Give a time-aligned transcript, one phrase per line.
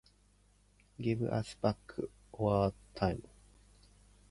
[0.99, 1.77] Give us back
[2.39, 3.21] our time.